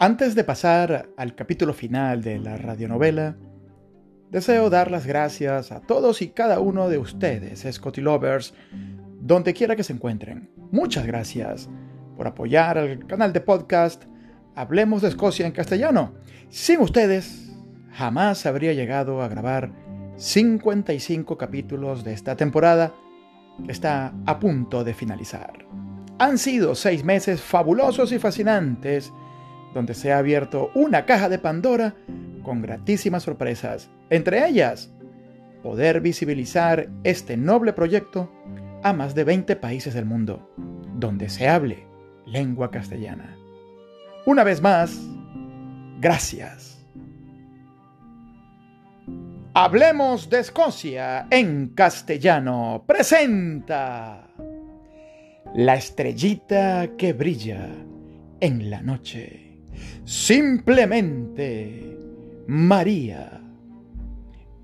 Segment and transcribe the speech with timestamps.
[0.00, 3.36] Antes de pasar al capítulo final de la radionovela,
[4.30, 8.54] deseo dar las gracias a todos y cada uno de ustedes, Scotty Lovers,
[9.20, 10.50] donde quiera que se encuentren.
[10.70, 11.68] Muchas gracias
[12.16, 14.04] por apoyar al canal de podcast
[14.54, 16.14] Hablemos de Escocia en castellano.
[16.48, 17.50] Sin ustedes,
[17.90, 19.72] jamás habría llegado a grabar
[20.16, 22.94] 55 capítulos de esta temporada
[23.66, 25.66] que está a punto de finalizar.
[26.20, 29.12] Han sido seis meses fabulosos y fascinantes
[29.74, 31.94] donde se ha abierto una caja de Pandora
[32.42, 34.92] con gratísimas sorpresas, entre ellas
[35.62, 38.32] poder visibilizar este noble proyecto
[38.82, 40.50] a más de 20 países del mundo,
[40.94, 41.86] donde se hable
[42.26, 43.36] lengua castellana.
[44.24, 44.98] Una vez más,
[46.00, 46.78] gracias.
[49.54, 52.84] Hablemos de Escocia en castellano.
[52.86, 54.28] Presenta
[55.54, 57.68] la estrellita que brilla
[58.40, 59.47] en la noche.
[60.08, 61.98] Simplemente
[62.46, 63.42] María.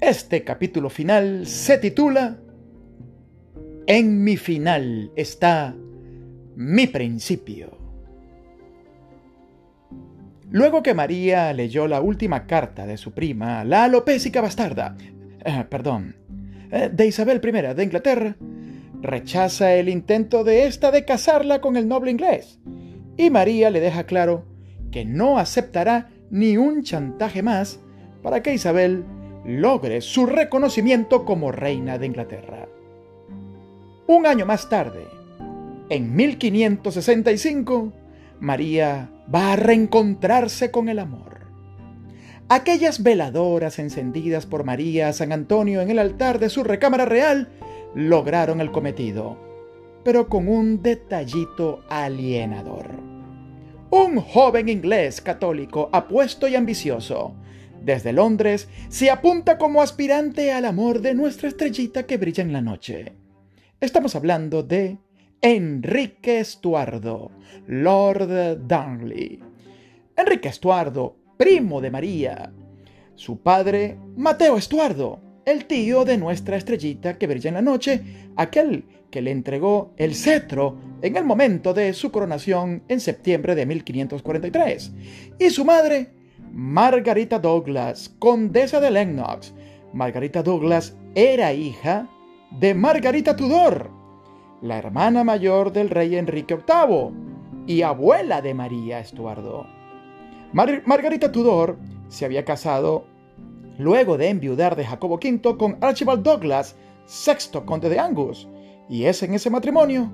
[0.01, 2.39] Este capítulo final se titula
[3.87, 5.77] En mi final está
[6.57, 7.77] mi principio.
[10.51, 14.97] Luego que María leyó la última carta de su prima, la alopésica bastarda,
[15.45, 16.17] eh, perdón,
[16.71, 18.37] eh, de Isabel I de Inglaterra,
[19.03, 22.61] rechaza el intento de ésta de casarla con el noble inglés,
[23.19, 24.54] y María le deja claro
[24.95, 27.81] que no aceptará ni un chantaje más
[28.23, 29.05] para que Isabel
[29.45, 32.69] logre su reconocimiento como reina de Inglaterra.
[34.07, 35.09] Un año más tarde,
[35.89, 37.93] en 1565,
[38.39, 41.41] María va a reencontrarse con el amor.
[42.49, 47.49] Aquellas veladoras encendidas por María San Antonio en el altar de su recámara real
[47.97, 49.39] lograron el cometido,
[50.05, 53.14] pero con un detallito alienador
[53.95, 57.37] un joven inglés católico apuesto y ambicioso.
[57.81, 62.61] Desde Londres se apunta como aspirante al amor de nuestra estrellita que brilla en la
[62.61, 63.13] noche.
[63.79, 64.99] Estamos hablando de
[65.41, 67.31] Enrique Estuardo,
[67.69, 69.39] Lord Darnley.
[70.17, 72.53] Enrique Estuardo, primo de María.
[73.15, 78.03] Su padre, Mateo Estuardo, el tío de nuestra estrellita que brilla en la noche,
[78.35, 83.65] aquel que le entregó el cetro en el momento de su coronación en septiembre de
[83.65, 84.93] 1543.
[85.39, 86.11] Y su madre,
[86.51, 89.55] Margarita Douglas, condesa de Lennox.
[89.93, 92.09] Margarita Douglas era hija
[92.59, 93.89] de Margarita Tudor,
[94.63, 97.13] la hermana mayor del rey Enrique VIII
[97.69, 99.65] y abuela de María Estuardo.
[100.53, 103.05] Margarita Tudor se había casado
[103.79, 106.75] luego de enviudar de Jacobo V con Archibald Douglas,
[107.07, 108.49] sexto conde de Angus,
[108.89, 110.11] y es en ese matrimonio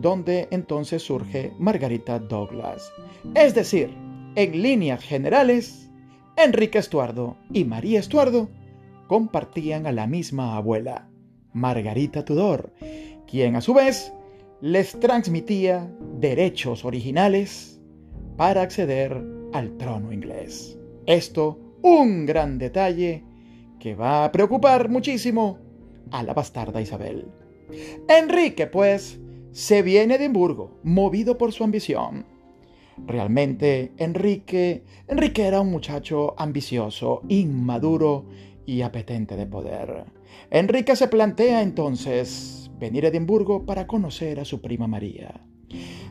[0.00, 2.90] donde entonces surge Margarita Douglas.
[3.34, 3.94] Es decir,
[4.34, 5.90] en líneas generales,
[6.36, 8.48] Enrique Estuardo y María Estuardo
[9.08, 11.10] compartían a la misma abuela,
[11.52, 12.72] Margarita Tudor,
[13.26, 14.12] quien a su vez
[14.60, 17.80] les transmitía derechos originales
[18.36, 19.22] para acceder
[19.52, 20.78] al trono inglés.
[21.06, 23.24] Esto un gran detalle
[23.78, 25.58] que va a preocupar muchísimo
[26.10, 27.26] a la bastarda Isabel.
[28.08, 29.20] Enrique, pues,
[29.52, 32.26] se viene de Edimburgo, movido por su ambición.
[33.06, 38.26] Realmente, Enrique, Enrique era un muchacho ambicioso, inmaduro
[38.66, 40.04] y apetente de poder.
[40.50, 45.46] Enrique se plantea entonces venir a Edimburgo para conocer a su prima María.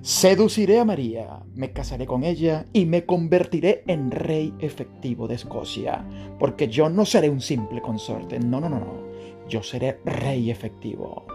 [0.01, 6.05] Seduciré a María, me casaré con ella y me convertiré en rey efectivo de Escocia,
[6.39, 11.25] porque yo no seré un simple consorte, no, no, no, no, yo seré rey efectivo.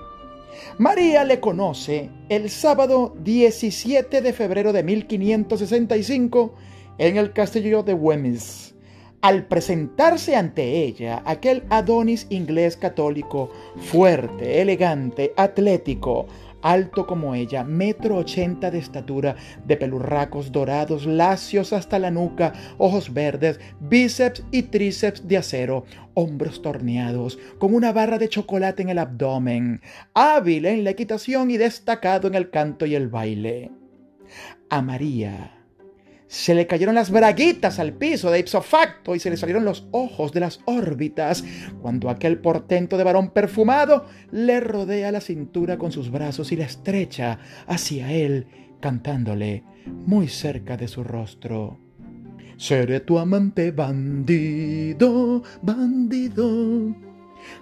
[0.78, 6.54] María le conoce el sábado 17 de febrero de 1565
[6.98, 8.74] en el castillo de Wemyss.
[9.20, 16.26] Al presentarse ante ella aquel Adonis inglés católico, fuerte, elegante, atlético,
[16.64, 19.36] alto como ella, metro ochenta de estatura,
[19.66, 25.84] de pelurracos dorados, lacios hasta la nuca, ojos verdes, bíceps y tríceps de acero,
[26.14, 29.82] hombros torneados, con una barra de chocolate en el abdomen,
[30.14, 33.70] hábil en la equitación y destacado en el canto y el baile.
[34.70, 35.63] A María
[36.34, 39.86] se le cayeron las braguitas al piso de ipso facto y se le salieron los
[39.92, 41.44] ojos de las órbitas
[41.80, 46.64] cuando aquel portento de varón perfumado le rodea la cintura con sus brazos y la
[46.64, 47.38] estrecha
[47.68, 48.48] hacia él,
[48.80, 51.78] cantándole muy cerca de su rostro.
[52.56, 56.96] Seré tu amante bandido, bandido,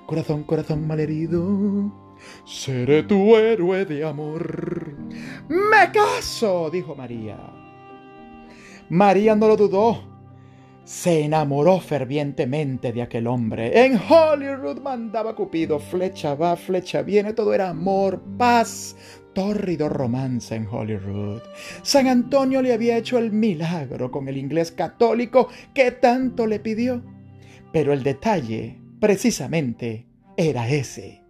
[0.07, 2.17] corazón, corazón malherido.
[2.47, 4.97] Seré tu héroe de amor.
[5.51, 7.62] Me caso, dijo María.
[8.93, 10.03] María no lo dudó.
[10.85, 13.87] Se enamoró fervientemente de aquel hombre.
[13.87, 18.95] En Holyrood mandaba Cupido, flecha va, flecha viene, todo era amor, paz,
[19.33, 21.41] tórrido romance en Holyrood.
[21.81, 27.03] San Antonio le había hecho el milagro con el inglés católico que tanto le pidió.
[27.73, 30.07] Pero el detalle, precisamente,
[30.37, 31.23] era ese.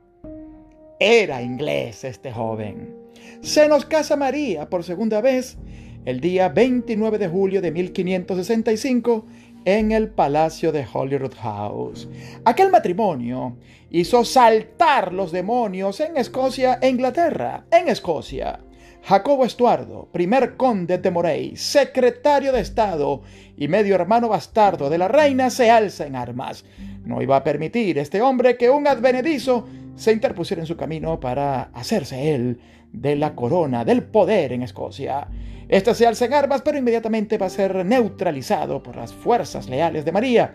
[0.98, 2.92] Era inglés este joven.
[3.40, 5.58] Se nos casa María por segunda vez
[6.04, 9.24] el día 29 de julio de 1565
[9.64, 12.08] en el palacio de Holyrood House.
[12.44, 13.56] Aquel matrimonio
[13.90, 17.66] hizo saltar los demonios en Escocia e Inglaterra.
[17.70, 18.60] En Escocia,
[19.02, 23.22] Jacobo Estuardo, primer conde de Moray, secretario de Estado
[23.56, 26.64] y medio hermano bastardo de la reina, se alza en armas.
[27.04, 31.70] No iba a permitir este hombre que un advenedizo se interpusiera en su camino para
[31.74, 32.60] hacerse él
[32.92, 35.28] de la corona del poder en Escocia.
[35.72, 40.04] Este se alza en armas, pero inmediatamente va a ser neutralizado por las fuerzas leales
[40.04, 40.52] de María.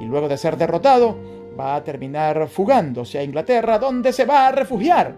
[0.00, 1.14] Y luego de ser derrotado,
[1.60, 5.14] va a terminar fugándose a Inglaterra, donde se va a refugiar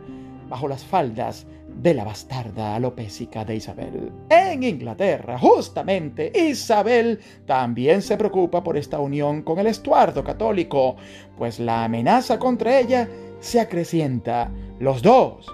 [0.48, 4.10] bajo las faldas de la bastarda alopésica de Isabel.
[4.28, 10.96] En Inglaterra, justamente, Isabel también se preocupa por esta unión con el estuardo católico,
[11.36, 13.08] pues la amenaza contra ella
[13.38, 14.50] se acrecienta.
[14.80, 15.46] Los dos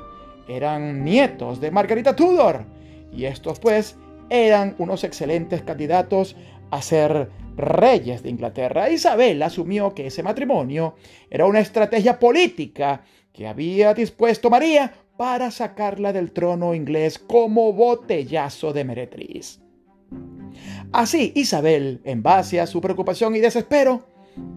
[0.49, 2.73] eran nietos de Margarita Tudor,
[3.15, 3.97] y estos pues
[4.31, 6.37] eran unos excelentes candidatos
[6.71, 8.91] a ser reyes de Inglaterra.
[8.91, 10.97] Isabel asumió que ese matrimonio
[11.31, 13.03] era una estrategia política
[13.33, 19.61] que había dispuesto María para sacarla del trono inglés como botellazo de meretriz.
[20.93, 24.07] Así, Isabel, en base a su preocupación y desespero,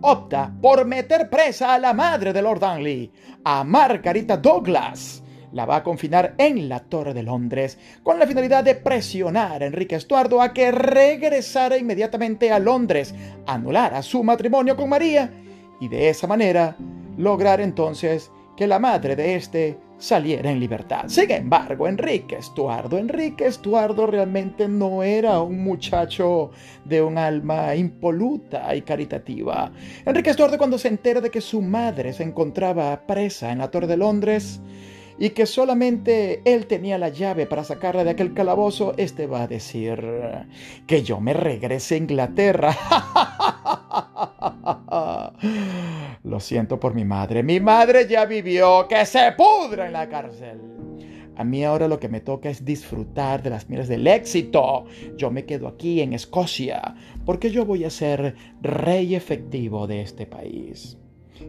[0.02, 3.12] opta por meter presa a la madre de Lord Darnley,
[3.44, 8.64] a Margarita Douglas, la va a confinar en la Torre de Londres con la finalidad
[8.64, 13.14] de presionar a Enrique Estuardo a que regresara inmediatamente a Londres,
[13.46, 15.32] anulara su matrimonio con María
[15.80, 16.76] y de esa manera
[17.18, 21.06] lograr entonces que la madre de éste saliera en libertad.
[21.08, 26.52] Sin embargo, Enrique Estuardo, Enrique Estuardo realmente no era un muchacho
[26.86, 29.72] de un alma impoluta y caritativa.
[30.06, 33.88] Enrique Estuardo cuando se entera de que su madre se encontraba presa en la Torre
[33.88, 34.60] de Londres,
[35.20, 39.48] y que solamente él tenía la llave para sacarla de aquel calabozo, este va a
[39.48, 40.00] decir
[40.86, 42.78] que yo me regrese a Inglaterra.
[46.24, 47.44] Lo siento por mi madre.
[47.44, 48.88] Mi madre ya vivió.
[48.88, 50.60] Que se pudra en la cárcel.
[51.36, 54.86] A mí ahora lo que me toca es disfrutar de las miras del éxito.
[55.18, 60.26] Yo me quedo aquí en Escocia porque yo voy a ser rey efectivo de este
[60.26, 60.98] país.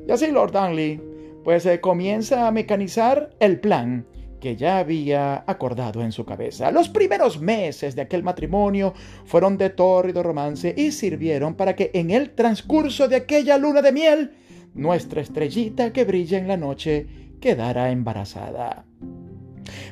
[0.07, 1.01] Y así Lord Darnley
[1.45, 4.07] pues se comienza a mecanizar el plan
[4.41, 6.71] que ya había acordado en su cabeza.
[6.71, 8.95] Los primeros meses de aquel matrimonio
[9.25, 13.93] fueron de tórrido romance y sirvieron para que en el transcurso de aquella luna de
[13.93, 14.31] miel,
[14.75, 17.07] nuestra estrellita que brilla en la noche
[17.41, 18.85] quedara embarazada.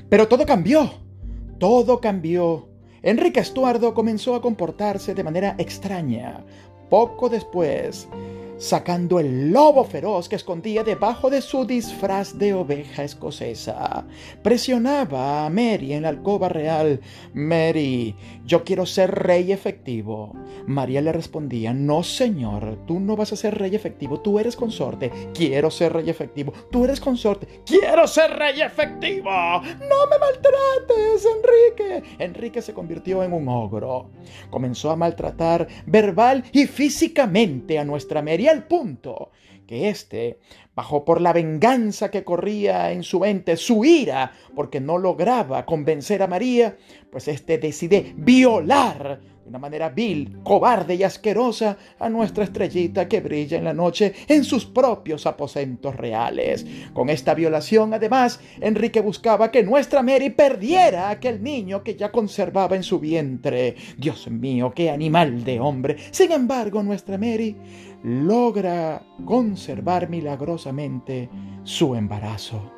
[0.08, 0.90] Pero todo cambió,
[1.58, 2.69] todo cambió.
[3.02, 6.44] Enrique Estuardo comenzó a comportarse de manera extraña.
[6.88, 8.08] Poco después,
[8.58, 14.06] sacando el lobo feroz que escondía debajo de su disfraz de oveja escocesa.
[14.43, 17.00] Presionaba a Mary en la alcoba real.
[17.35, 20.33] Mary, yo quiero ser rey efectivo.
[20.66, 25.11] María le respondía, no señor, tú no vas a ser rey efectivo, tú eres consorte.
[25.35, 27.62] Quiero ser rey efectivo, tú eres consorte.
[27.64, 29.30] Quiero ser rey efectivo.
[29.30, 32.02] No me maltrates, Enrique.
[32.19, 34.11] Enrique se convirtió en un ogro.
[34.50, 39.31] Comenzó a maltratar verbal y físicamente a nuestra Mary el punto
[39.67, 40.38] que éste
[40.75, 46.23] bajó por la venganza que corría en su mente, su ira, porque no lograba convencer
[46.23, 46.76] a María,
[47.11, 53.21] pues éste decide violar de una manera vil, cobarde y asquerosa a nuestra estrellita que
[53.21, 56.67] brilla en la noche en sus propios aposentos reales.
[56.93, 62.11] Con esta violación, además, Enrique buscaba que nuestra Mary perdiera a aquel niño que ya
[62.11, 63.76] conservaba en su vientre.
[63.97, 65.97] Dios mío, qué animal de hombre.
[66.11, 67.55] Sin embargo, nuestra Mary
[68.03, 71.29] logra conservar milagrosamente
[71.65, 72.75] su embarazo.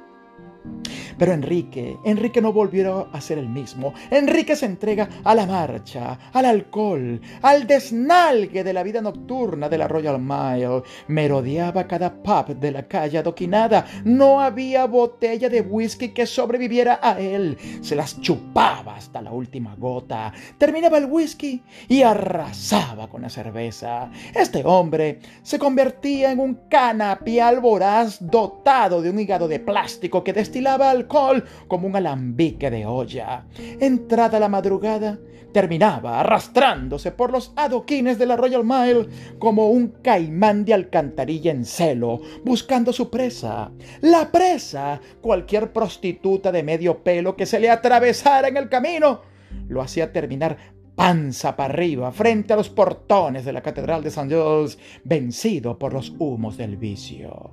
[1.19, 3.93] Pero Enrique, Enrique no volvió a ser el mismo.
[4.11, 9.79] Enrique se entrega a la marcha, al alcohol, al desnalgue de la vida nocturna de
[9.79, 10.83] la Royal Mile.
[11.09, 13.85] Merodeaba cada pub de la calle adoquinada.
[14.05, 17.59] No había botella de whisky que sobreviviera a él.
[17.81, 20.33] Se las chupaba hasta la última gota.
[20.57, 24.11] Terminaba el whisky y arrasaba con la cerveza.
[24.35, 30.33] Este hombre se convertía en un canapial voraz dotado de un hígado de plástico que
[30.59, 33.47] destilaba al alcohol como un alambique de olla.
[33.79, 35.17] Entrada la madrugada,
[35.53, 39.07] terminaba arrastrándose por los adoquines de la Royal Mile
[39.39, 43.71] como un caimán de alcantarilla en celo, buscando su presa.
[44.01, 49.21] La presa, cualquier prostituta de medio pelo que se le atravesara en el camino,
[49.69, 50.57] lo hacía terminar
[50.97, 54.27] panza para arriba frente a los portones de la Catedral de St.
[54.29, 57.53] Giles, vencido por los humos del vicio.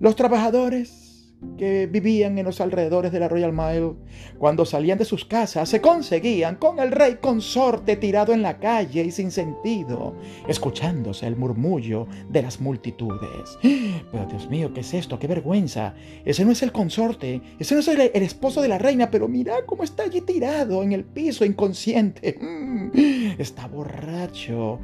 [0.00, 1.07] Los trabajadores
[1.56, 3.94] que vivían en los alrededores de la Royal Mile,
[4.38, 9.04] cuando salían de sus casas, se conseguían con el rey consorte tirado en la calle
[9.04, 10.14] y sin sentido,
[10.46, 13.58] escuchándose el murmullo de las multitudes.
[13.62, 15.18] Pero Dios mío, ¿qué es esto?
[15.18, 15.94] ¡Qué vergüenza!
[16.24, 19.28] Ese no es el consorte, ese no es el, el esposo de la reina, pero
[19.28, 22.38] mira cómo está allí tirado en el piso, inconsciente.
[23.38, 24.78] Está borracho,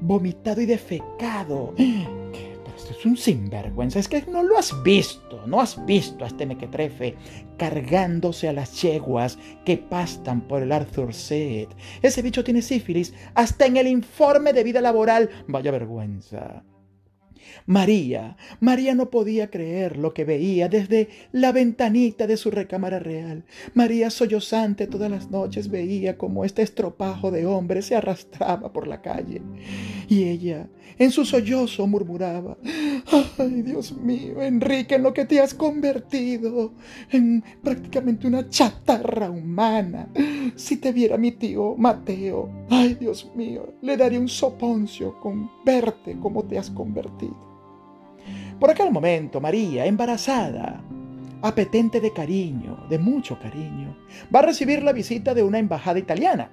[0.00, 1.74] vomitado y defecado
[2.90, 3.98] es un sinvergüenza.
[3.98, 7.16] Es que no lo has visto, no has visto a este mequetrefe
[7.56, 11.68] cargándose a las yeguas que pastan por el Arthur Seat.
[12.02, 15.30] Ese bicho tiene sífilis hasta en el informe de vida laboral.
[15.46, 16.64] Vaya vergüenza.
[17.66, 23.44] María, María no podía creer lo que veía desde la ventanita de su recámara real.
[23.74, 29.00] María sollozante todas las noches veía como este estropajo de hombre se arrastraba por la
[29.02, 29.42] calle.
[30.08, 30.68] Y ella,
[30.98, 32.58] en su sollozo, murmuraba,
[33.38, 36.72] ay Dios mío, Enrique, en lo que te has convertido,
[37.10, 40.08] en prácticamente una chatarra humana.
[40.56, 46.18] Si te viera mi tío Mateo, ay Dios mío, le daría un soponcio con verte
[46.20, 47.39] como te has convertido.
[48.60, 50.82] Por aquel momento, María, embarazada,
[51.40, 53.96] apetente de cariño, de mucho cariño,
[54.32, 56.50] va a recibir la visita de una embajada italiana.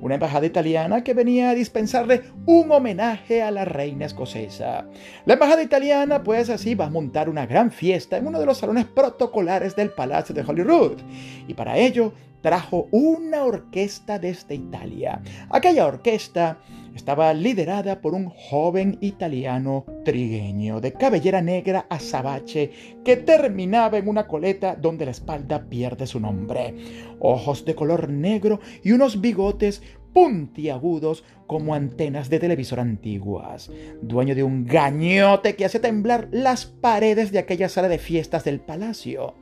[0.00, 4.88] Una embajada italiana que venía a dispensarle un homenaje a la reina escocesa.
[5.26, 8.58] La embajada italiana, pues así, va a montar una gran fiesta en uno de los
[8.58, 10.98] salones protocolares del Palacio de Holyrood.
[11.46, 15.22] Y para ello trajo una orquesta desde Italia.
[15.50, 16.58] Aquella orquesta
[16.94, 22.70] estaba liderada por un joven italiano trigueño de cabellera negra azabache
[23.04, 26.74] que terminaba en una coleta donde la espalda pierde su nombre,
[27.20, 29.82] ojos de color negro y unos bigotes
[30.12, 33.70] puntiagudos como antenas de televisor antiguas,
[34.00, 38.60] dueño de un gañote que hace temblar las paredes de aquella sala de fiestas del
[38.60, 39.34] palacio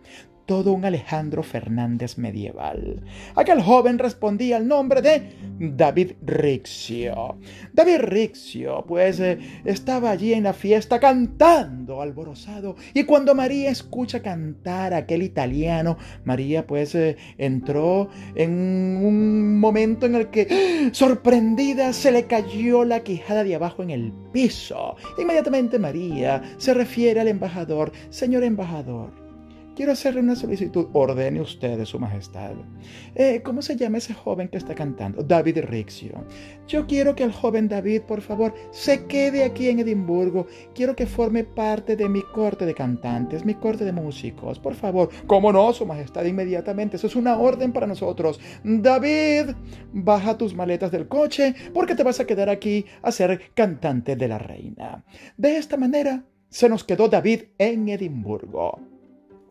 [0.47, 3.03] todo un Alejandro Fernández medieval.
[3.35, 7.39] Aquel joven respondía al nombre de David Rixio.
[7.73, 14.23] David Rixio, pues, eh, estaba allí en la fiesta cantando alborozado, y cuando María escucha
[14.23, 18.51] cantar a aquel italiano, María, pues, eh, entró en
[19.03, 24.13] un momento en el que, sorprendida, se le cayó la quijada de abajo en el
[24.33, 24.97] piso.
[25.19, 29.22] Inmediatamente María se refiere al embajador, señor embajador,
[29.83, 30.87] Quiero hacerle una solicitud.
[30.93, 32.53] Ordene usted, Su Majestad.
[33.17, 35.25] Eh, ¿Cómo se llama ese joven que está cantando?
[35.25, 36.25] David Rixio.
[36.69, 40.47] Yo quiero que el joven David, por favor, se quede aquí en Edimburgo.
[40.73, 44.61] Quiero que forme parte de mi corte de cantantes, mi corte de músicos.
[44.61, 45.09] Por favor.
[45.27, 46.27] ¿Cómo no, Su Majestad?
[46.27, 46.95] Inmediatamente.
[46.95, 48.39] Eso es una orden para nosotros.
[48.63, 49.57] David,
[49.93, 54.29] baja tus maletas del coche porque te vas a quedar aquí a ser cantante de
[54.29, 55.05] la reina.
[55.37, 58.92] De esta manera se nos quedó David en Edimburgo.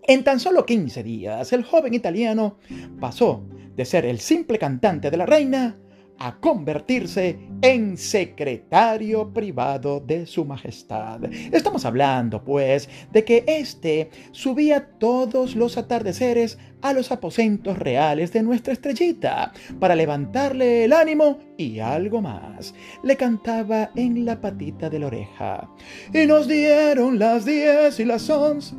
[0.03, 2.57] En tan solo 15 días, el joven italiano
[2.99, 3.43] pasó
[3.75, 5.77] de ser el simple cantante de la reina
[6.17, 11.23] a convertirse en secretario privado de su majestad.
[11.51, 18.43] Estamos hablando, pues, de que éste subía todos los atardeceres a los aposentos reales de
[18.43, 22.73] nuestra estrellita para levantarle el ánimo y algo más.
[23.03, 25.69] Le cantaba en la patita de la oreja.
[26.13, 28.75] Y nos dieron las diez y las once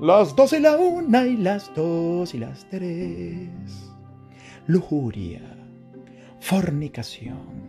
[0.00, 3.48] las dos y la una y las dos y las tres.
[4.66, 5.42] Lujuria,
[6.40, 7.68] fornicación,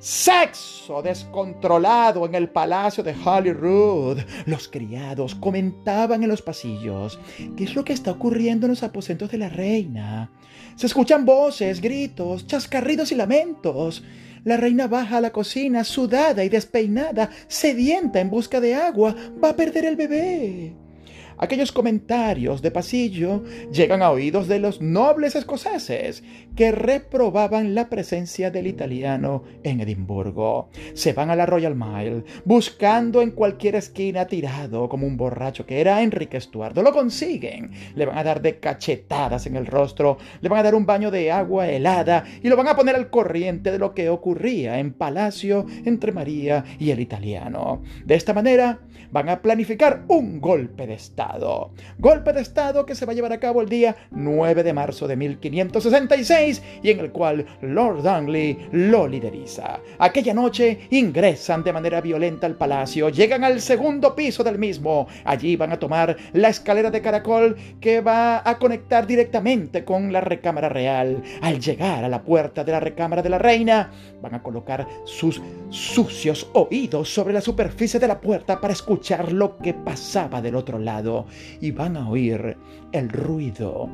[0.00, 4.18] sexo descontrolado en el palacio de Holyrood.
[4.46, 7.20] Los criados comentaban en los pasillos
[7.56, 10.32] qué es lo que está ocurriendo en los aposentos de la reina.
[10.74, 14.02] Se escuchan voces, gritos, chascarridos y lamentos.
[14.42, 19.14] La reina baja a la cocina, sudada y despeinada, sedienta en busca de agua.
[19.42, 20.81] Va a perder el bebé.
[21.42, 26.22] Aquellos comentarios de pasillo llegan a oídos de los nobles escoceses
[26.54, 30.68] que reprobaban la presencia del italiano en Edimburgo.
[30.94, 35.80] Se van a la Royal Mile buscando en cualquier esquina tirado como un borracho que
[35.80, 36.80] era Enrique Estuardo.
[36.80, 37.72] Lo consiguen.
[37.96, 41.10] Le van a dar de cachetadas en el rostro, le van a dar un baño
[41.10, 44.92] de agua helada y lo van a poner al corriente de lo que ocurría en
[44.92, 47.82] Palacio entre María y el italiano.
[48.04, 48.78] De esta manera
[49.10, 51.31] van a planificar un golpe de Estado
[51.98, 55.08] Golpe de Estado que se va a llevar a cabo el día 9 de marzo
[55.08, 59.80] de 1566 y en el cual Lord Dunley lo lideriza.
[59.98, 65.06] Aquella noche ingresan de manera violenta al palacio, llegan al segundo piso del mismo.
[65.24, 70.20] Allí van a tomar la escalera de caracol que va a conectar directamente con la
[70.20, 71.22] recámara real.
[71.40, 75.40] Al llegar a la puerta de la recámara de la reina, van a colocar sus
[75.70, 80.78] sucios oídos sobre la superficie de la puerta para escuchar lo que pasaba del otro
[80.78, 81.21] lado
[81.60, 82.56] y van a oír
[82.92, 83.88] el ruido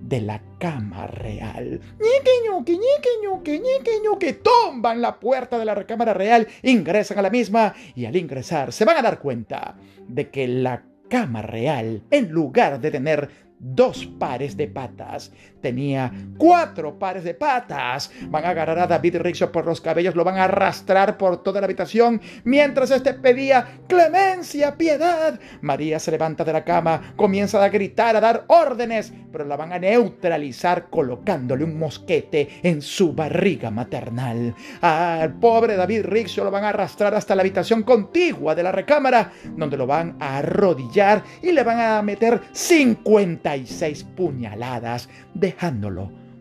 [0.00, 1.80] de la cama real.
[1.98, 4.32] Ñique, ñuque, ñique, ñuque, ñique, ñuque.
[4.34, 8.84] Tomban la puerta de la recámara real, ingresan a la misma y al ingresar se
[8.84, 9.76] van a dar cuenta
[10.06, 15.32] de que la cama real, en lugar de tener dos pares de patas.
[15.66, 18.12] Tenía cuatro pares de patas.
[18.28, 21.60] Van a agarrar a David Rickshaw por los cabellos, lo van a arrastrar por toda
[21.60, 25.40] la habitación mientras este pedía clemencia, piedad.
[25.62, 29.72] María se levanta de la cama, comienza a gritar, a dar órdenes, pero la van
[29.72, 34.54] a neutralizar colocándole un mosquete en su barriga maternal.
[34.82, 39.32] Al pobre David Rickshaw lo van a arrastrar hasta la habitación contigua de la recámara,
[39.56, 45.08] donde lo van a arrodillar y le van a meter 50 seis puñaladas,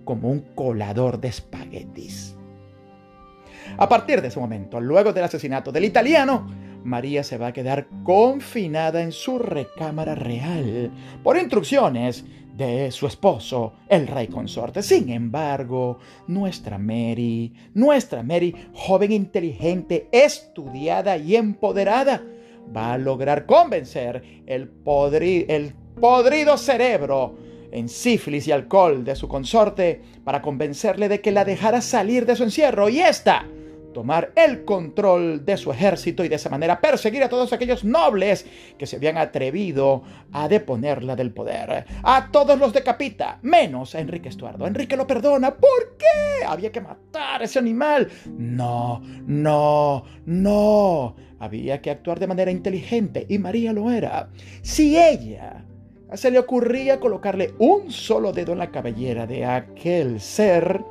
[0.03, 2.35] como un colador de espaguetis.
[3.77, 6.47] A partir de ese momento, luego del asesinato del italiano,
[6.83, 10.91] María se va a quedar confinada en su recámara real
[11.23, 14.81] por instrucciones de su esposo, el rey consorte.
[14.83, 22.23] Sin embargo, nuestra Mary, nuestra Mary, joven inteligente, estudiada y empoderada,
[22.75, 24.71] va a lograr convencer el,
[25.47, 31.45] el podrido cerebro en sífilis y alcohol de su consorte para convencerle de que la
[31.45, 33.45] dejara salir de su encierro y ésta
[33.95, 38.45] tomar el control de su ejército y de esa manera perseguir a todos aquellos nobles
[38.77, 40.03] que se habían atrevido
[40.33, 41.85] a deponerla del poder.
[42.03, 44.67] A todos los decapita, menos a Enrique Estuardo.
[44.67, 45.55] Enrique lo perdona.
[45.55, 46.45] ¿Por qué?
[46.45, 48.09] Había que matar a ese animal.
[48.37, 51.15] No, no, no.
[51.39, 54.29] Había que actuar de manera inteligente y María lo era.
[54.61, 55.64] Si ella
[56.13, 60.83] se le ocurría colocarle un solo dedo en la cabellera de aquel ser,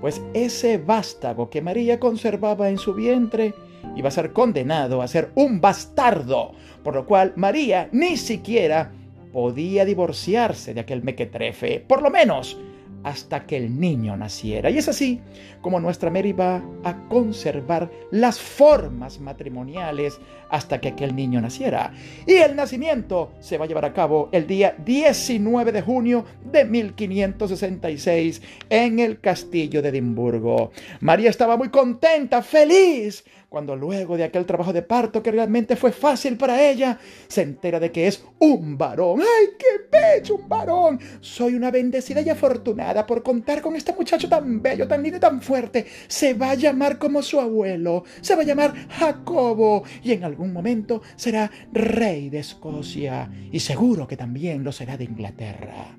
[0.00, 3.54] pues ese vástago que María conservaba en su vientre
[3.96, 8.92] iba a ser condenado a ser un bastardo, por lo cual María ni siquiera
[9.32, 12.58] podía divorciarse de aquel mequetrefe, por lo menos
[13.04, 14.70] hasta que el niño naciera.
[14.70, 15.20] Y es así
[15.60, 20.18] como nuestra Mary va a conservar las formas matrimoniales
[20.50, 21.92] hasta que aquel niño naciera.
[22.26, 26.64] Y el nacimiento se va a llevar a cabo el día 19 de junio de
[26.64, 30.70] 1566 en el castillo de Edimburgo.
[31.00, 35.92] María estaba muy contenta, feliz, cuando luego de aquel trabajo de parto que realmente fue
[35.92, 39.20] fácil para ella, se entera de que es un varón.
[39.20, 40.98] ¡Ay, qué bello, un varón!
[41.20, 45.20] Soy una bendecida y afortunada por contar con este muchacho tan bello, tan lindo y
[45.20, 45.86] tan fuerte.
[46.08, 50.52] Se va a llamar como su abuelo, se va a llamar Jacobo y en algún
[50.52, 55.96] momento será rey de Escocia y seguro que también lo será de Inglaterra.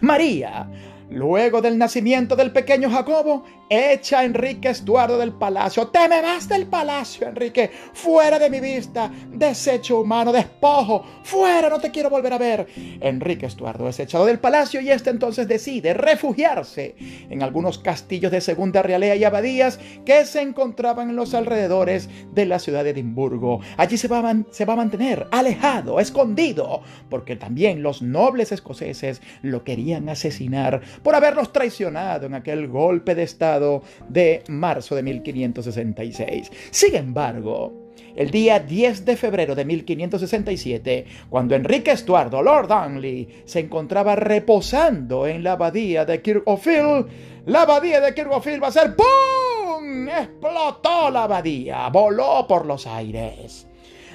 [0.00, 0.70] María
[1.12, 5.88] Luego del nacimiento del pequeño Jacobo, echa a Enrique Estuardo del palacio.
[5.88, 11.78] Te me vas del palacio, Enrique, fuera de mi vista, desecho humano, despojo, fuera, no
[11.80, 12.66] te quiero volver a ver.
[13.00, 16.96] Enrique Estuardo es echado del palacio y este entonces decide refugiarse
[17.28, 22.46] en algunos castillos de segunda realea y abadías que se encontraban en los alrededores de
[22.46, 23.60] la ciudad de Edimburgo.
[23.76, 29.20] Allí se va a, se va a mantener alejado, escondido, porque también los nobles escoceses
[29.42, 36.50] lo querían asesinar por haberlos traicionado en aquel golpe de Estado de marzo de 1566.
[36.70, 37.82] Sin embargo,
[38.14, 45.26] el día 10 de febrero de 1567, cuando Enrique Estuardo, Lord Darnley, se encontraba reposando
[45.26, 47.06] en la abadía de Kirkofil,
[47.46, 50.08] la abadía de Kirkofil va a ser ¡pum!
[50.08, 53.66] Explotó la abadía, voló por los aires.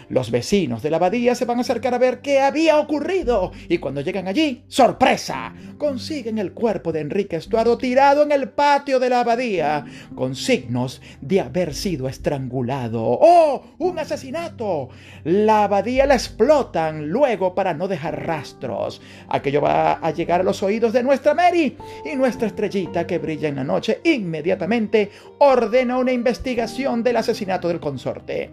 [0.10, 3.78] Los vecinos de la abadía se van a acercar a ver qué había ocurrido y
[3.80, 5.54] cuando llegan allí, ¡sorpresa!
[5.78, 11.02] Consiguen el cuerpo de Enrique Estuardo tirado en el patio de la abadía con signos
[11.20, 13.02] de haber sido estrangulado.
[13.04, 13.64] ¡Oh!
[13.80, 14.90] ¡Un asesinato!
[15.26, 19.02] La abadía la explotan luego para no dejar rastros.
[19.28, 21.76] Aquello va a llegar a los oídos de nuestra Mary
[22.10, 27.80] y nuestra estrellita que brilla en la noche inmediatamente ordena una investigación del asesinato del
[27.80, 28.52] consorte.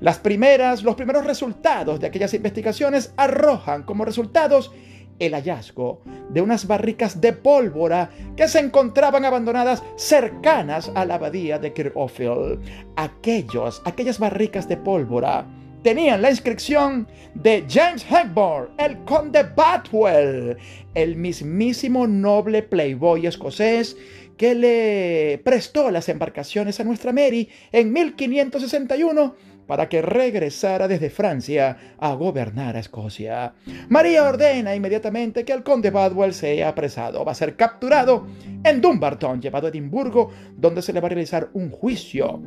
[0.00, 4.72] Las primeras, los primeros resultados de aquellas investigaciones arrojan como resultados
[5.18, 11.58] el hallazgo de unas barricas de pólvora que se encontraban abandonadas cercanas a la abadía
[11.58, 12.58] de Kirkofil.
[12.96, 15.46] Aquellos, aquellas barricas de pólvora
[15.82, 20.56] tenían la inscripción de James Hagborn, el conde Batwell,
[20.94, 23.96] el mismísimo noble playboy escocés
[24.36, 29.34] que le prestó las embarcaciones a nuestra Mary en 1561
[29.66, 33.54] para que regresara desde Francia a gobernar a Escocia.
[33.88, 37.24] María ordena inmediatamente que el conde Badwell sea apresado.
[37.24, 38.26] Va a ser capturado
[38.62, 42.40] en Dumbarton, llevado a Edimburgo, donde se le va a realizar un juicio.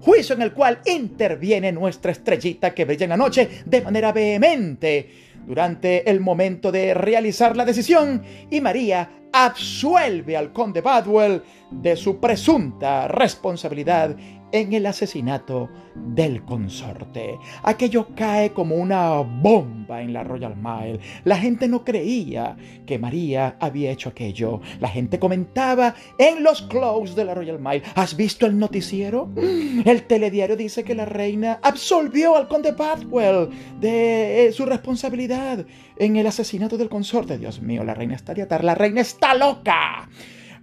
[0.00, 5.26] Juicio en el cual interviene nuestra estrellita que brilla en la noche de manera vehemente
[5.46, 12.18] durante el momento de realizar la decisión y María absuelve al conde Badwell de su
[12.18, 14.16] presunta responsabilidad
[14.52, 17.38] en el asesinato del consorte.
[17.62, 21.00] Aquello cae como una bomba en la Royal Mile.
[21.24, 22.56] La gente no creía
[22.86, 24.60] que María había hecho aquello.
[24.80, 27.82] La gente comentaba en los close de la Royal Mile.
[27.94, 29.30] ¿Has visto el noticiero?
[29.84, 33.48] El telediario dice que la reina absolvió al conde Bathwell
[33.80, 35.64] de eh, su responsabilidad
[35.98, 37.38] en el asesinato del consorte.
[37.38, 38.64] Dios mío, la reina está atar.
[38.64, 40.08] La reina está loca.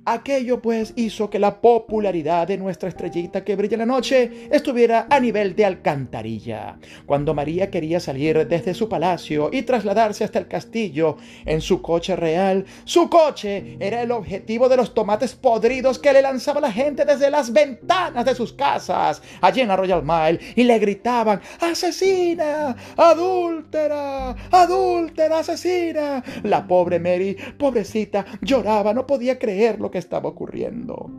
[0.06, 5.08] Aquello pues hizo que la popularidad de nuestra estrellita que brilla en la noche estuviera
[5.10, 6.78] a nivel de alcantarilla.
[7.06, 12.18] Cuando María quería salir desde su palacio y trasladarse hasta el castillo en su coche
[12.18, 17.06] real, su coche era el objetivo de los tomates podridos que le lanzaba la gente
[17.06, 22.76] desde las ventanas de sus casas allí en la Royal Mile y le gritaban ¡Asesina!
[22.98, 24.36] ¡Adúltera!
[24.52, 25.40] ¡Adúltera!
[25.40, 26.22] ¡Asesina!
[26.44, 31.10] La pobre Mary, pobrecita, lloraba, no podía creerlo estaba ocurriendo.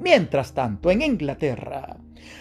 [0.00, 1.96] Mientras tanto, en Inglaterra,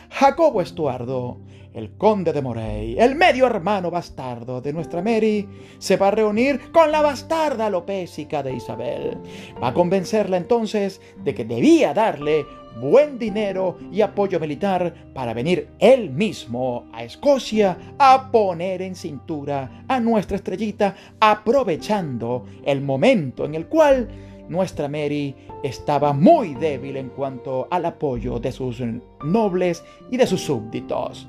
[0.09, 1.39] Jacobo Estuardo,
[1.73, 6.71] el conde de Moray, el medio hermano bastardo de nuestra Mary, se va a reunir
[6.71, 9.17] con la bastarda lopésica de Isabel.
[9.61, 12.45] Va a convencerla entonces de que debía darle
[12.79, 19.83] buen dinero y apoyo militar para venir él mismo a Escocia a poner en cintura
[19.87, 24.07] a nuestra estrellita, aprovechando el momento en el cual
[24.49, 28.81] nuestra Mary estaba muy débil en cuanto al apoyo de sus
[29.23, 31.27] nobles y de sus súbditos.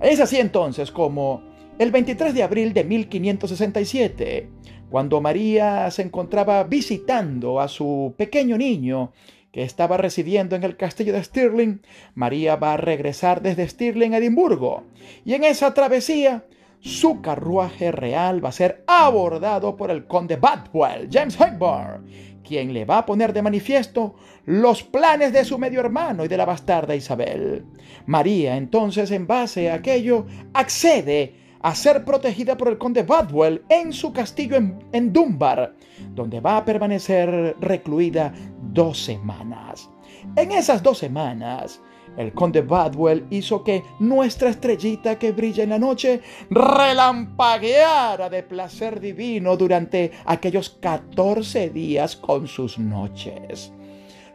[0.00, 1.42] Es así entonces como
[1.78, 4.48] el 23 de abril de 1567,
[4.90, 9.12] cuando María se encontraba visitando a su pequeño niño
[9.50, 11.80] que estaba residiendo en el castillo de Stirling,
[12.14, 14.84] María va a regresar desde Stirling a Edimburgo.
[15.24, 16.44] Y en esa travesía
[16.84, 22.02] su carruaje real va a ser abordado por el conde Badwell, James Hagbar,
[22.46, 26.36] quien le va a poner de manifiesto los planes de su medio hermano y de
[26.36, 27.64] la bastarda Isabel.
[28.04, 33.90] María, entonces, en base a aquello, accede a ser protegida por el conde Badwell en
[33.90, 35.74] su castillo en, en Dunbar,
[36.10, 39.88] donde va a permanecer recluida dos semanas.
[40.36, 41.80] En esas dos semanas,
[42.16, 49.00] el conde Badwell hizo que nuestra estrellita que brilla en la noche relampagueara de placer
[49.00, 53.72] divino durante aquellos 14 días con sus noches.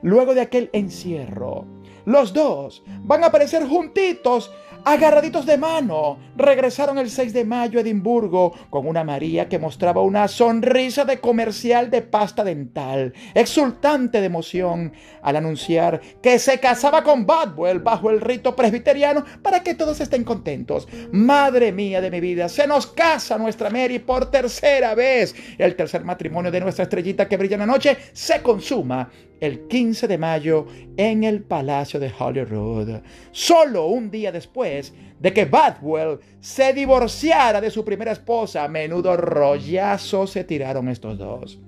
[0.01, 1.65] Luego de aquel encierro,
[2.05, 4.51] los dos van a aparecer juntitos
[4.85, 10.01] agarraditos de mano, regresaron el 6 de mayo a Edimburgo con una María que mostraba
[10.01, 17.03] una sonrisa de comercial de pasta dental, exultante de emoción al anunciar que se casaba
[17.03, 20.87] con Badwell bajo el rito presbiteriano para que todos estén contentos.
[21.11, 25.35] Madre mía de mi vida, se nos casa nuestra Mary por tercera vez.
[25.57, 29.09] El tercer matrimonio de nuestra estrellita que brilla en la noche se consuma
[29.39, 30.65] el 15 de mayo
[30.97, 37.71] en el Palacio de Holyrood, solo un día después de que Badwell se divorciara de
[37.71, 38.67] su primera esposa.
[38.67, 41.60] Menudo rollazo se tiraron estos dos.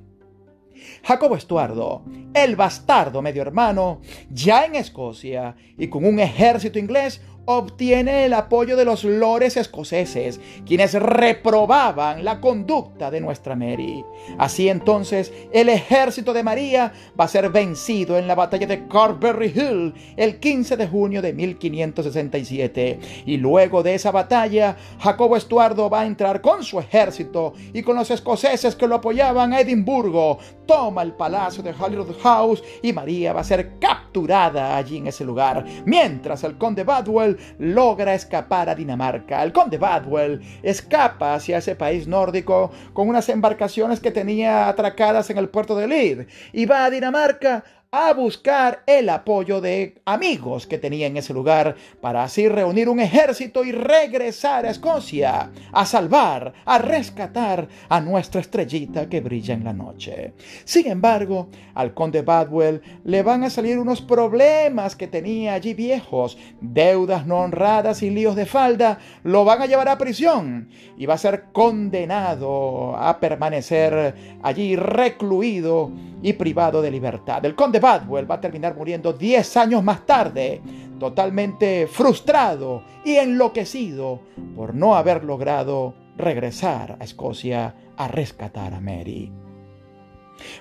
[1.04, 2.04] Jacobo Estuardo,
[2.34, 7.22] el bastardo medio hermano, ya en Escocia y con un ejército inglés,
[7.58, 14.04] obtiene el apoyo de los lores escoceses, quienes reprobaban la conducta de nuestra Mary.
[14.38, 19.54] Así entonces, el ejército de María va a ser vencido en la batalla de Carberry
[19.56, 23.00] Hill el 15 de junio de 1567.
[23.26, 27.96] Y luego de esa batalla, Jacobo Estuardo va a entrar con su ejército y con
[27.96, 33.34] los escoceses que lo apoyaban a Edimburgo, toma el palacio de Holyrood House y María
[33.34, 38.76] va a ser capturada allí en ese lugar, mientras el conde Badwell logra escapar a
[38.76, 39.44] Dinamarca.
[39.44, 45.38] El conde Badwell escapa hacia ese país nórdico con unas embarcaciones que tenía atracadas en
[45.38, 46.22] el puerto de Lid
[46.54, 51.76] y va a Dinamarca a buscar el apoyo de amigos que tenía en ese lugar
[52.00, 58.40] para así reunir un ejército y regresar a Escocia a salvar, a rescatar a nuestra
[58.40, 60.32] estrellita que brilla en la noche.
[60.64, 66.38] Sin embargo, al conde Badwell le van a salir unos problemas que tenía allí viejos,
[66.62, 71.16] deudas no honradas y líos de falda, lo van a llevar a prisión y va
[71.16, 77.44] a ser condenado a permanecer allí recluido y privado de libertad.
[77.46, 80.62] El conde Badwell va a terminar muriendo 10 años más tarde,
[81.00, 84.22] totalmente frustrado y enloquecido
[84.56, 89.32] por no haber logrado regresar a Escocia a rescatar a Mary.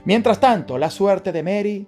[0.04, 1.86] Mientras tanto, la suerte de Mary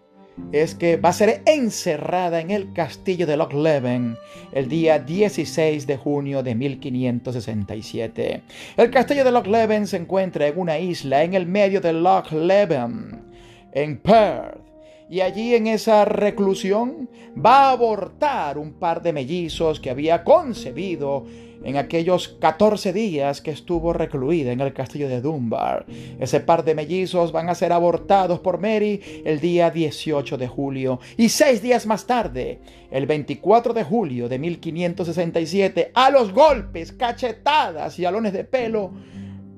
[0.50, 4.16] es que va a ser encerrada en el castillo de Loch Leven
[4.52, 8.42] el día 16 de junio de 1567.
[8.76, 12.32] El castillo de Loch Leven se encuentra en una isla en el medio de Loch
[12.32, 13.32] Leven,
[13.72, 14.61] en Perth.
[15.08, 21.24] Y allí en esa reclusión va a abortar un par de mellizos que había concebido
[21.64, 25.86] en aquellos 14 días que estuvo recluida en el castillo de Dunbar.
[26.18, 31.00] Ese par de mellizos van a ser abortados por Mary el día 18 de julio
[31.16, 32.60] y seis días más tarde,
[32.90, 38.90] el 24 de julio de 1567, a los golpes, cachetadas y alones de pelo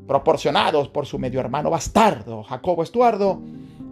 [0.07, 3.41] proporcionados por su medio hermano bastardo, Jacobo Estuardo,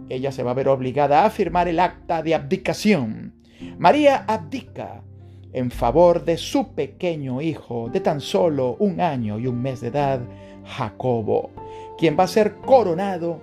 [0.09, 3.33] ella se va a ver obligada a firmar el acta de abdicación.
[3.77, 5.03] María abdica
[5.53, 9.89] en favor de su pequeño hijo de tan solo un año y un mes de
[9.89, 10.19] edad,
[10.65, 11.51] Jacobo,
[11.97, 13.39] quien va a ser coronado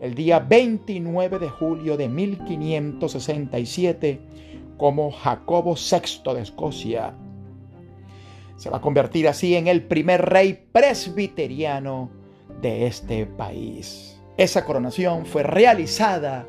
[0.00, 4.20] el día 29 de julio de 1567
[4.76, 7.14] como Jacobo VI de Escocia.
[8.56, 12.10] Se va a convertir así en el primer rey presbiteriano
[12.60, 14.17] de este país.
[14.38, 16.46] Esa coronación fue realizada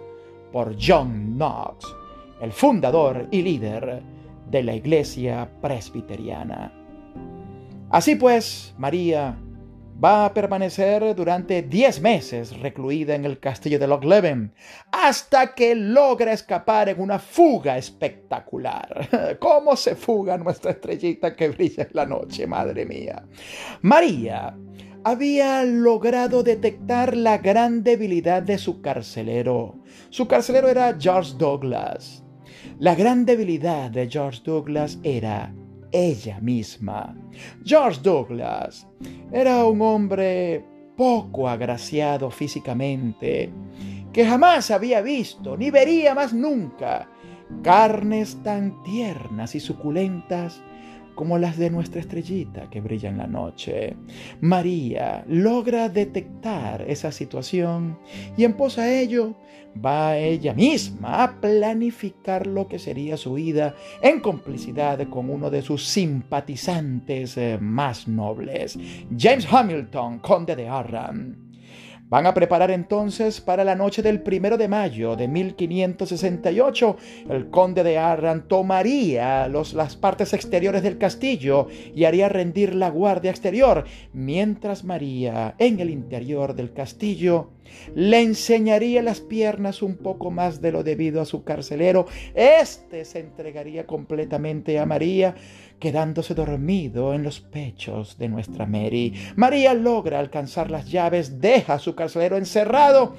[0.52, 1.88] por John Knox,
[2.40, 4.04] el fundador y líder
[4.48, 6.72] de la iglesia presbiteriana.
[7.90, 9.36] Así pues, María
[10.04, 14.54] va a permanecer durante 10 meses recluida en el castillo de Loch Leven
[14.92, 19.38] hasta que logra escapar en una fuga espectacular.
[19.40, 23.26] ¿Cómo se fuga nuestra estrellita que brilla en la noche, madre mía?
[23.82, 24.56] María
[25.04, 29.76] había logrado detectar la gran debilidad de su carcelero.
[30.10, 32.24] Su carcelero era George Douglas.
[32.80, 35.54] La gran debilidad de George Douglas era
[35.92, 37.16] ella misma.
[37.64, 38.88] George Douglas
[39.32, 43.52] era un hombre poco agraciado físicamente,
[44.12, 47.10] que jamás había visto ni vería más nunca
[47.64, 50.62] carnes tan tiernas y suculentas
[51.20, 53.98] como las de nuestra estrellita que brilla en la noche.
[54.40, 58.00] María logra detectar esa situación
[58.38, 59.36] y en pos a ello
[59.86, 65.62] va ella misma a planificar lo que sería su vida en complicidad con uno de
[65.62, 68.80] sus simpatizantes eh, más nobles,
[69.18, 71.49] James Hamilton, conde de Arran.
[72.10, 76.98] Van a preparar entonces para la noche del primero de mayo de 1568.
[77.30, 82.90] El conde de Arran tomaría los, las partes exteriores del castillo y haría rendir la
[82.90, 87.52] guardia exterior, mientras María, en el interior del castillo,
[87.94, 92.08] le enseñaría las piernas un poco más de lo debido a su carcelero.
[92.34, 95.36] Este se entregaría completamente a María,
[95.80, 99.14] quedándose dormido en los pechos de nuestra Mary.
[99.36, 103.16] María logra alcanzar las llaves, deja a su carcelero encerrado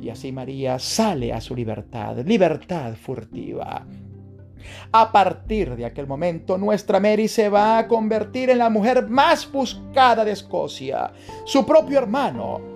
[0.00, 3.86] y así María sale a su libertad, libertad furtiva.
[4.92, 9.50] A partir de aquel momento, nuestra Mary se va a convertir en la mujer más
[9.50, 11.12] buscada de Escocia.
[11.44, 12.73] Su propio hermano,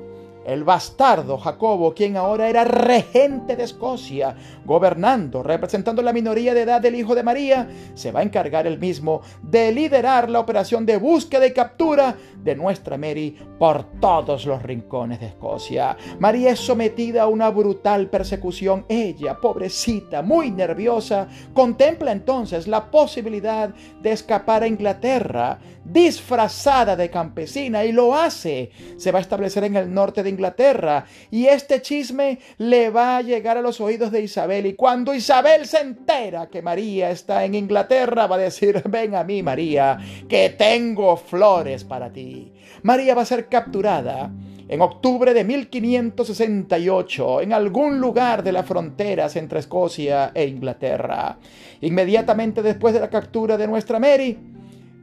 [0.48, 4.34] el bastardo Jacobo, quien ahora era regente de Escocia,
[4.64, 8.78] gobernando, representando la minoría de edad del hijo de María, se va a encargar él
[8.78, 14.62] mismo de liderar la operación de búsqueda y captura de nuestra Mary por todos los
[14.62, 15.96] rincones de Escocia.
[16.18, 18.87] María es sometida a una brutal persecución.
[18.88, 25.58] Ella, pobrecita, muy nerviosa, contempla entonces la posibilidad de escapar a Inglaterra,
[25.92, 28.70] disfrazada de campesina, y lo hace.
[28.96, 33.22] Se va a establecer en el norte de Inglaterra y este chisme le va a
[33.22, 37.55] llegar a los oídos de Isabel y cuando Isabel se entera que María está en
[37.55, 39.98] Inglaterra va a decir, ven a mí María,
[40.29, 42.53] que tengo flores para ti.
[42.83, 44.31] María va a ser capturada
[44.68, 51.38] en octubre de 1568 en algún lugar de las fronteras entre Escocia e Inglaterra.
[51.81, 54.38] Inmediatamente después de la captura de nuestra Mary,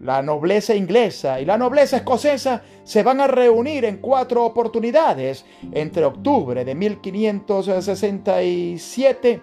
[0.05, 6.05] la nobleza inglesa y la nobleza escocesa se van a reunir en cuatro oportunidades entre
[6.05, 9.41] octubre de 1567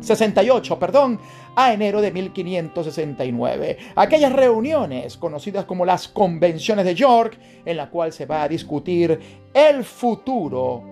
[0.00, 1.20] 68, perdón,
[1.56, 3.78] a enero de 1569.
[3.96, 9.18] Aquellas reuniones conocidas como las convenciones de York, en la cual se va a discutir
[9.54, 10.84] el futuro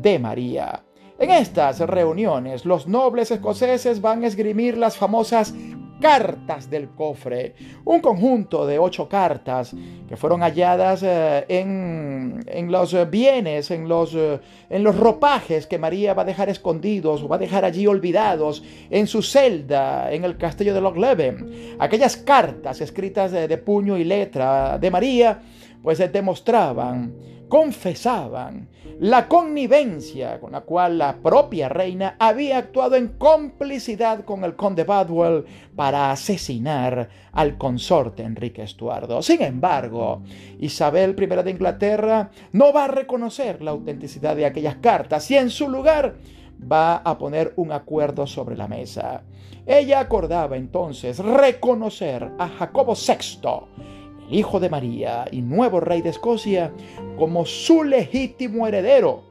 [0.00, 0.85] de María.
[1.18, 5.54] En estas reuniones, los nobles escoceses van a esgrimir las famosas
[5.98, 7.54] cartas del cofre,
[7.86, 9.74] un conjunto de ocho cartas
[10.06, 16.12] que fueron halladas eh, en, los bienes, en los, eh, en los ropajes que María
[16.12, 20.36] va a dejar escondidos o va a dejar allí olvidados en su celda en el
[20.36, 21.76] castillo de Lochleven.
[21.78, 25.40] Aquellas cartas escritas de, de puño y letra de María,
[25.82, 27.14] pues demostraban
[27.48, 34.56] confesaban la connivencia con la cual la propia reina había actuado en complicidad con el
[34.56, 39.22] conde Badwell para asesinar al consorte Enrique Estuardo.
[39.22, 40.22] Sin embargo,
[40.58, 45.50] Isabel I de Inglaterra no va a reconocer la autenticidad de aquellas cartas y en
[45.50, 46.16] su lugar
[46.60, 49.22] va a poner un acuerdo sobre la mesa.
[49.66, 53.95] Ella acordaba entonces reconocer a Jacobo VI
[54.30, 56.72] hijo de María y nuevo rey de Escocia,
[57.18, 59.22] como su legítimo heredero,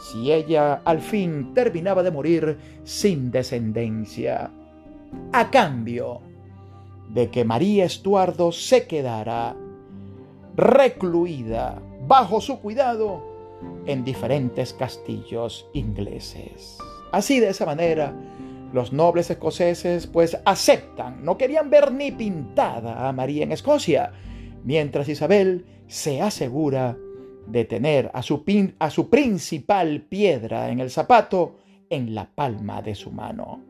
[0.00, 4.50] si ella al fin terminaba de morir sin descendencia.
[5.32, 6.20] A cambio
[7.08, 9.56] de que María Estuardo se quedara
[10.56, 13.22] recluida bajo su cuidado
[13.86, 16.78] en diferentes castillos ingleses.
[17.12, 18.12] Así de esa manera,
[18.72, 24.12] los nobles escoceses pues aceptan, no querían ver ni pintada a María en Escocia,
[24.64, 26.96] mientras Isabel se asegura
[27.46, 28.42] de tener a su,
[28.78, 31.56] a su principal piedra en el zapato
[31.90, 33.62] en la palma de su mano.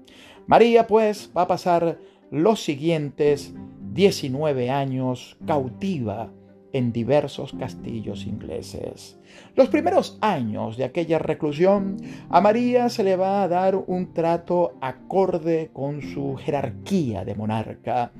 [0.47, 1.99] María pues va a pasar
[2.31, 3.55] los siguientes
[3.93, 6.31] 19 años cautiva
[6.75, 9.17] en diversos castillos ingleses.
[9.55, 11.97] Los primeros años de aquella reclusión,
[12.29, 18.11] a María se le va a dar un trato acorde con su jerarquía de monarca.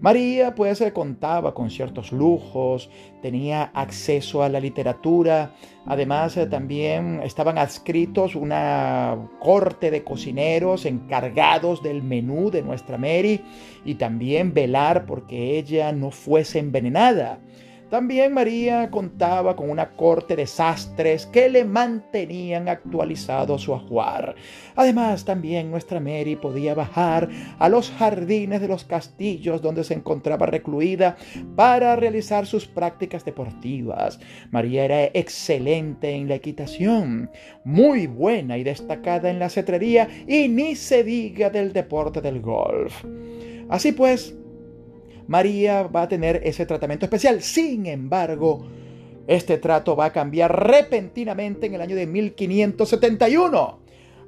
[0.00, 2.88] María pues contaba con ciertos lujos,
[3.20, 5.54] tenía acceso a la literatura,
[5.86, 13.40] además eh, también estaban adscritos una corte de cocineros encargados del menú de nuestra Mary
[13.84, 17.40] y también velar porque ella no fuese envenenada.
[17.90, 24.34] También María contaba con una corte de sastres que le mantenían actualizado su ajuar.
[24.76, 30.44] Además, también nuestra Mary podía bajar a los jardines de los castillos donde se encontraba
[30.44, 31.16] recluida
[31.56, 34.20] para realizar sus prácticas deportivas.
[34.50, 37.30] María era excelente en la equitación,
[37.64, 43.04] muy buena y destacada en la cetrería y ni se diga del deporte del golf.
[43.70, 44.34] Así pues,
[45.28, 47.42] María va a tener ese tratamiento especial.
[47.42, 48.66] Sin embargo,
[49.26, 53.78] este trato va a cambiar repentinamente en el año de 1571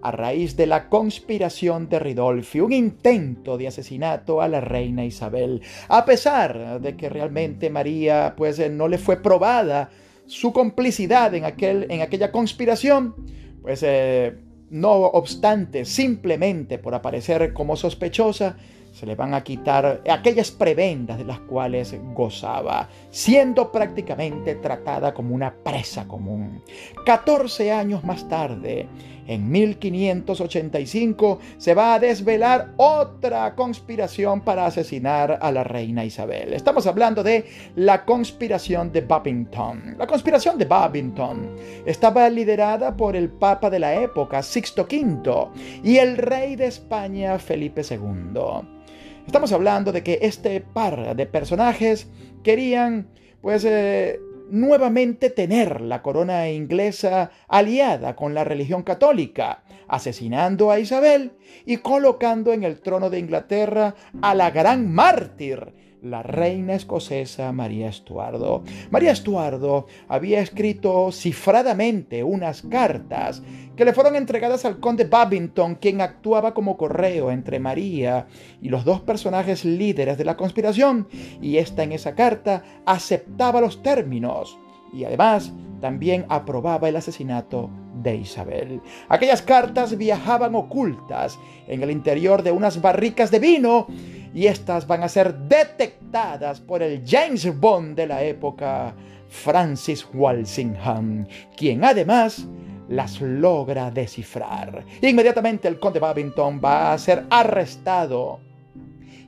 [0.03, 5.63] a raíz de la conspiración de Ridolfi, un intento de asesinato a la reina Isabel.
[5.89, 9.91] A pesar de que realmente María pues eh, no le fue probada
[10.27, 13.15] su complicidad en, aquel, en aquella conspiración,
[13.63, 14.37] pues eh,
[14.71, 18.57] no obstante, simplemente por aparecer como sospechosa,
[19.01, 25.35] se le van a quitar aquellas prebendas de las cuales gozaba, siendo prácticamente tratada como
[25.35, 26.63] una presa común.
[27.07, 28.87] 14 años más tarde,
[29.27, 36.53] en 1585, se va a desvelar otra conspiración para asesinar a la reina Isabel.
[36.53, 39.97] Estamos hablando de la conspiración de Babington.
[39.97, 45.49] La conspiración de Babington estaba liderada por el papa de la época, Sixto V,
[45.85, 48.80] y el rey de España, Felipe II.
[49.27, 52.09] Estamos hablando de que este par de personajes
[52.43, 53.09] querían,
[53.41, 54.19] pues, eh,
[54.51, 61.33] nuevamente tener la corona inglesa aliada con la religión católica, asesinando a Isabel
[61.65, 65.73] y colocando en el trono de Inglaterra a la gran mártir
[66.03, 68.63] la reina escocesa María Estuardo.
[68.91, 73.43] María Estuardo había escrito cifradamente unas cartas
[73.77, 78.27] que le fueron entregadas al conde Babington, quien actuaba como correo entre María
[78.61, 81.09] y los dos personajes líderes de la conspiración,
[81.41, 84.59] y esta en esa carta aceptaba los términos
[84.93, 87.71] y además también aprobaba el asesinato
[88.03, 88.81] de Isabel.
[89.09, 93.87] Aquellas cartas viajaban ocultas en el interior de unas barricas de vino
[94.35, 98.95] y estas van a ser detectadas por el James Bond de la época,
[99.29, 101.27] Francis Walsingham,
[101.57, 102.47] quien además
[102.89, 104.85] las logra descifrar.
[105.01, 108.41] Inmediatamente el conde Babington va a ser arrestado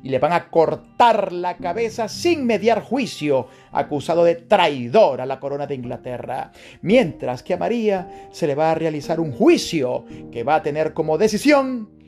[0.02, 5.38] y le van a cortar la cabeza sin mediar juicio, acusado de traidor a la
[5.38, 6.50] corona de Inglaterra.
[6.80, 10.92] Mientras que a María se le va a realizar un juicio que va a tener
[10.92, 12.01] como decisión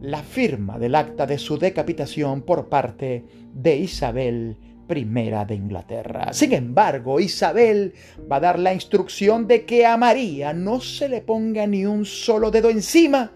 [0.00, 4.56] la firma del acta de su decapitación por parte de Isabel
[4.88, 6.32] I de Inglaterra.
[6.32, 7.92] Sin embargo, Isabel
[8.30, 12.04] va a dar la instrucción de que a María no se le ponga ni un
[12.04, 13.32] solo dedo encima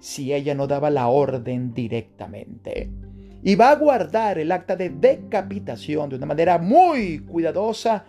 [0.00, 2.90] si ella no daba la orden directamente.
[3.42, 8.04] Y va a guardar el acta de decapitación de una manera muy cuidadosa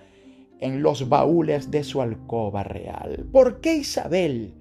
[0.59, 3.27] en los baúles de su alcoba real.
[3.31, 4.53] ¿Por qué Isabel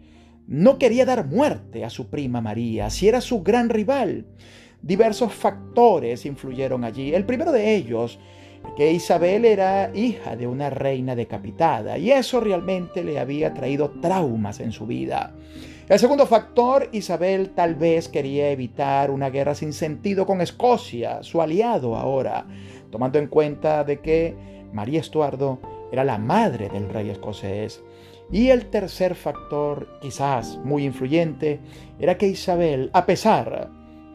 [0.49, 4.25] no quería dar muerte a su prima María si era su gran rival?
[4.81, 7.15] Diversos factores influyeron allí.
[7.15, 8.19] El primero de ellos,
[8.77, 14.61] que Isabel era hija de una reina decapitada y eso realmente le había traído traumas
[14.61, 15.35] en su vida.
[15.89, 21.43] El segundo factor, Isabel tal vez quería evitar una guerra sin sentido con Escocia, su
[21.43, 22.47] aliado ahora,
[22.91, 24.35] tomando en cuenta de que
[24.73, 25.61] María Estuardo
[25.93, 27.83] era la madre del rey escocés.
[28.31, 31.61] Y el tercer factor, quizás muy influyente,
[31.99, 33.71] era que Isabel, a pesar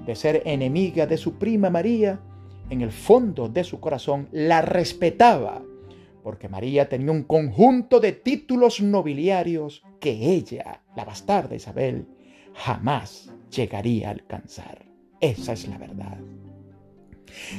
[0.05, 2.19] de ser enemiga de su prima María,
[2.69, 5.63] en el fondo de su corazón la respetaba,
[6.23, 12.07] porque María tenía un conjunto de títulos nobiliarios que ella, la bastarda Isabel,
[12.53, 14.85] jamás llegaría a alcanzar.
[15.19, 16.17] Esa es la verdad.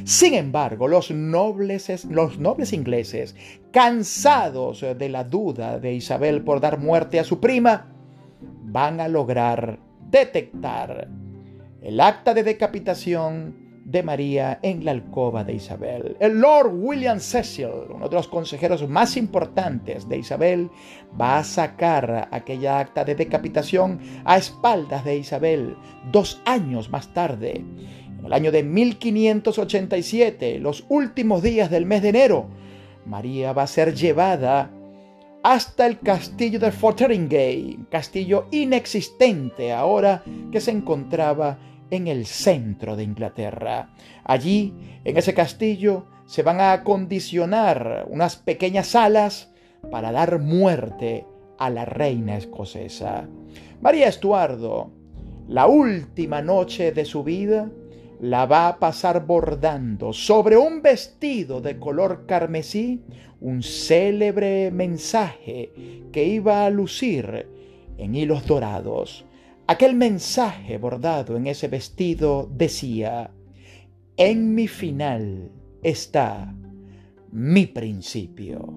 [0.04, 1.88] Sin embargo, los nobles,
[2.72, 3.36] ingleses,
[3.70, 7.92] cansados de la duda de Isabel por dar muerte a su prima,
[8.40, 9.78] van a lograr
[10.10, 11.08] detectar
[11.82, 16.16] el acta de decapitación de María en la alcoba de Isabel.
[16.18, 20.70] El Lord William Cecil, uno de los consejeros más importantes de Isabel,
[21.20, 25.76] va a sacar aquella acta de decapitación a espaldas de Isabel
[26.10, 27.64] dos años más tarde.
[28.24, 32.48] En el año de 1587, los últimos días del mes de enero,
[33.04, 34.70] María va a ser llevada
[35.42, 41.58] hasta el castillo de Fotheringay, castillo inexistente ahora que se encontraba
[41.90, 43.90] en el centro de Inglaterra.
[44.24, 44.72] Allí,
[45.04, 49.52] en ese castillo, se van a acondicionar unas pequeñas salas
[49.90, 51.26] para dar muerte
[51.58, 53.28] a la reina escocesa.
[53.82, 54.92] María Estuardo,
[55.46, 57.70] la última noche de su vida,
[58.24, 63.02] la va a pasar bordando sobre un vestido de color carmesí
[63.40, 65.70] un célebre mensaje
[66.10, 67.46] que iba a lucir
[67.98, 69.26] en hilos dorados.
[69.66, 73.30] Aquel mensaje bordado en ese vestido decía,
[74.16, 75.50] en mi final
[75.82, 76.54] está
[77.30, 78.72] mi principio.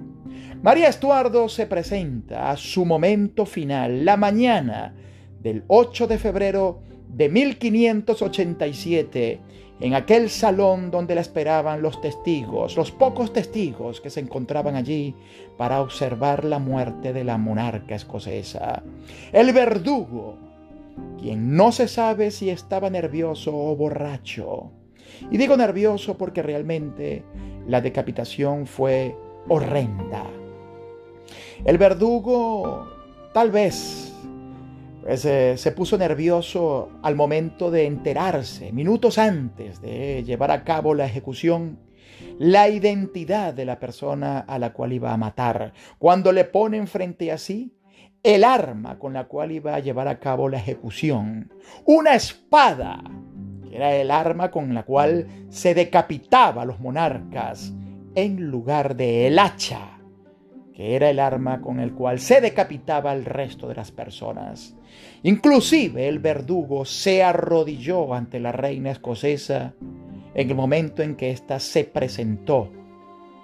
[0.62, 4.94] María Estuardo se presenta a su momento final la mañana
[5.40, 9.40] del 8 de febrero de 1587
[9.80, 15.16] en aquel salón donde la esperaban los testigos, los pocos testigos que se encontraban allí
[15.58, 18.84] para observar la muerte de la monarca escocesa.
[19.32, 20.48] El verdugo
[21.20, 24.72] quien no se sabe si estaba nervioso o borracho.
[25.32, 27.24] Y digo nervioso porque realmente
[27.68, 29.16] la decapitación fue
[29.48, 30.24] horrenda.
[31.66, 32.88] El verdugo
[33.34, 34.14] tal vez
[35.16, 41.80] se puso nervioso al momento de enterarse, minutos antes de llevar a cabo la ejecución,
[42.40, 45.74] la identidad de la persona a la cual iba a matar.
[45.98, 47.74] Cuando le ponen frente a sí
[48.24, 51.54] el arma con la cual iba a llevar a cabo la ejecución,
[51.86, 53.02] una espada,
[53.64, 57.74] que era el arma con la cual se decapitaba a los monarcas,
[58.16, 60.00] en lugar de el hacha,
[60.74, 64.77] que era el arma con el cual se decapitaba al resto de las personas.
[65.28, 69.74] Inclusive el verdugo se arrodilló ante la reina escocesa
[70.34, 72.72] en el momento en que ésta se presentó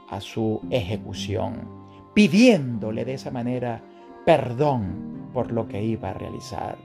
[0.07, 1.67] a su ejecución,
[2.13, 3.83] pidiéndole de esa manera
[4.25, 6.77] perdón por lo que iba a realizar.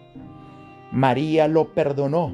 [0.90, 2.32] María lo perdonó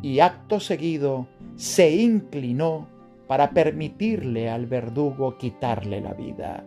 [0.00, 1.26] y acto seguido
[1.56, 2.86] se inclinó
[3.26, 6.64] para permitirle al verdugo quitarle la vida.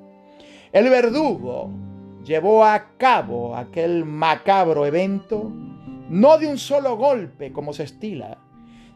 [0.73, 1.71] El verdugo
[2.23, 5.51] llevó a cabo aquel macabro evento
[6.09, 8.37] no de un solo golpe como se estila,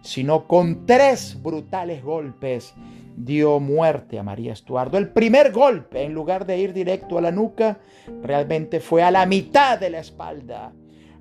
[0.01, 2.75] sino con tres brutales golpes
[3.15, 4.97] dio muerte a María Estuardo.
[4.97, 7.79] El primer golpe, en lugar de ir directo a la nuca,
[8.21, 10.73] realmente fue a la mitad de la espalda,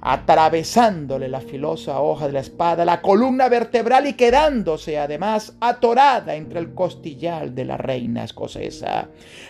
[0.07, 6.61] atravesándole la filosa hoja de la espada, la columna vertebral y quedándose además atorada entre
[6.61, 9.09] el costillar de la reina escocesa.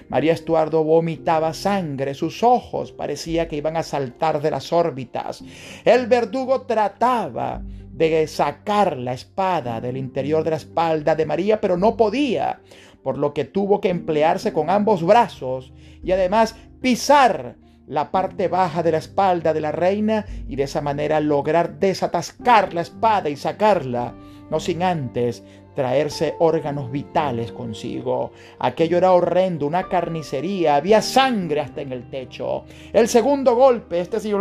[0.09, 5.43] María Estuardo vomitaba sangre, sus ojos parecía que iban a saltar de las órbitas.
[5.85, 11.77] El verdugo trataba de sacar la espada del interior de la espalda de María, pero
[11.77, 12.61] no podía,
[13.03, 15.73] por lo que tuvo que emplearse con ambos brazos
[16.05, 17.57] y además pisar
[17.87, 22.73] la parte baja de la espalda de la reina y de esa manera lograr desatascar
[22.75, 24.15] la espada y sacarla,
[24.51, 25.43] no sin antes
[25.75, 28.33] traerse órganos vitales consigo.
[28.59, 32.65] Aquello era horrendo, una carnicería, había sangre hasta en el techo.
[32.93, 34.33] El segundo golpe, este sí,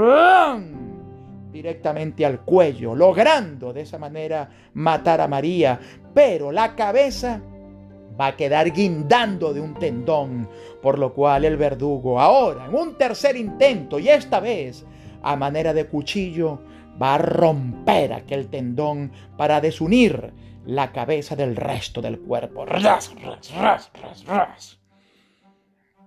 [1.52, 5.80] directamente al cuello, logrando de esa manera matar a María,
[6.14, 7.42] pero la cabeza
[8.20, 10.50] va a quedar guindando de un tendón,
[10.82, 14.86] por lo cual el verdugo ahora, en un tercer intento, y esta vez
[15.22, 16.62] a manera de cuchillo,
[17.02, 20.34] va a romper aquel tendón para desunir
[20.66, 22.66] la cabeza del resto del cuerpo.
[22.66, 23.14] Ras,
[23.54, 23.92] ras,
[24.26, 24.80] ras.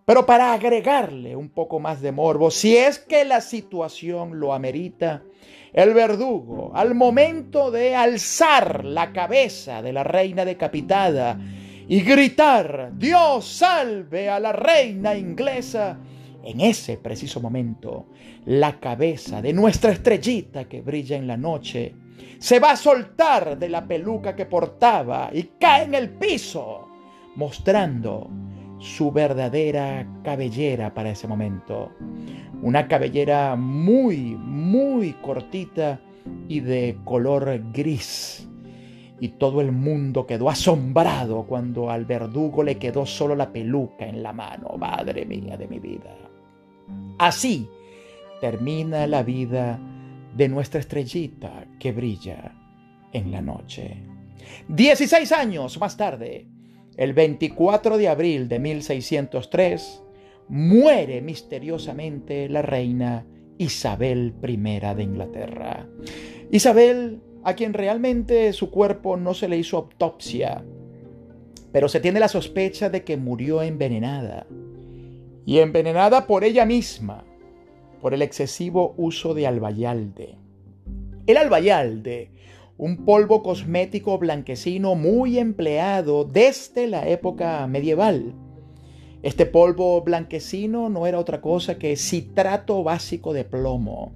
[0.05, 5.25] Pero para agregarle un poco más de morbo, si es que la situación lo amerita,
[5.73, 11.39] el verdugo, al momento de alzar la cabeza de la reina decapitada
[11.89, 15.99] y gritar, Dios salve a la reina inglesa,
[16.43, 18.07] en ese preciso momento,
[18.45, 21.95] la cabeza de nuestra estrellita que brilla en la noche
[22.39, 26.89] se va a soltar de la peluca que portaba y cae en el piso,
[27.35, 28.31] mostrando
[28.79, 31.93] su verdadera cabellera para ese momento.
[32.63, 36.01] Una cabellera muy, muy cortita
[36.49, 38.49] y de color gris.
[39.19, 44.23] Y todo el mundo quedó asombrado cuando al verdugo le quedó solo la peluca en
[44.23, 44.77] la mano.
[44.77, 46.15] Madre mía de mi vida.
[47.19, 47.69] Así
[48.41, 49.79] termina la vida
[50.37, 52.55] de nuestra estrellita que brilla
[53.13, 54.03] en la noche.
[54.69, 56.47] Dieciséis años más tarde,
[56.97, 60.03] el 24 de abril de 1603,
[60.49, 63.27] muere misteriosamente la reina
[63.59, 65.89] Isabel I de Inglaterra.
[66.51, 70.65] Isabel, a quien realmente su cuerpo no se le hizo autopsia,
[71.73, 74.47] pero se tiene la sospecha de que murió envenenada.
[75.45, 77.25] Y envenenada por ella misma,
[78.03, 80.35] por el excesivo uso de albayalde.
[81.29, 82.33] El albayalde
[82.79, 88.35] un polvo cosmético blanquecino muy empleado desde la época medieval.
[89.23, 94.13] Este polvo blanquecino no era otra cosa que citrato básico de plomo.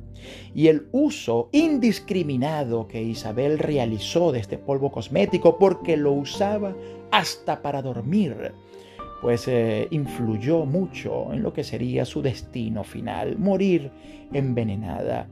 [0.54, 6.74] Y el uso indiscriminado que Isabel realizó de este polvo cosmético porque lo usaba
[7.10, 8.52] hasta para dormir,
[9.20, 13.90] pues eh, influyó mucho en lo que sería su destino final, morir
[14.32, 15.28] envenenada.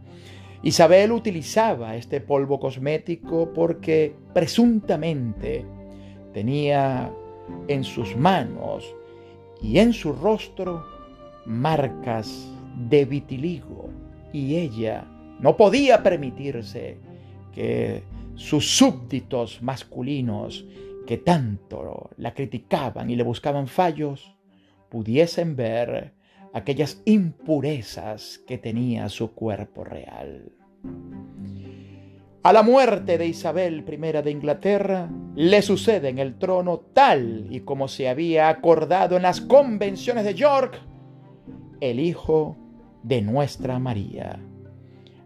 [0.62, 5.64] Isabel utilizaba este polvo cosmético porque presuntamente
[6.34, 7.12] tenía
[7.68, 8.84] en sus manos
[9.62, 10.84] y en su rostro
[11.46, 12.48] marcas
[12.88, 13.88] de vitiligo
[14.32, 15.06] y ella
[15.40, 16.98] no podía permitirse
[17.52, 18.02] que
[18.34, 20.64] sus súbditos masculinos
[21.06, 24.36] que tanto la criticaban y le buscaban fallos
[24.88, 26.12] pudiesen ver
[26.52, 30.52] aquellas impurezas que tenía su cuerpo real.
[32.42, 37.60] A la muerte de Isabel I de Inglaterra le sucede en el trono tal y
[37.60, 40.80] como se había acordado en las convenciones de York,
[41.80, 42.56] el hijo
[43.02, 44.38] de nuestra María.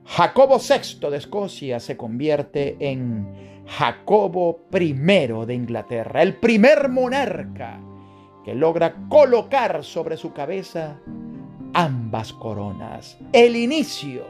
[0.05, 3.27] Jacobo VI de Escocia se convierte en
[3.67, 7.81] Jacobo I de Inglaterra, el primer monarca
[8.45, 10.99] que logra colocar sobre su cabeza
[11.73, 14.25] ambas coronas, el inicio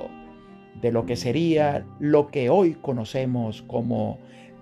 [0.81, 4.19] de lo que sería lo que hoy conocemos como